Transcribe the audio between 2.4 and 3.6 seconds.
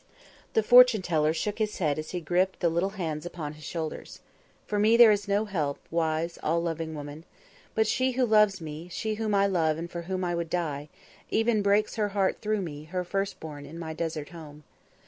the little hands upon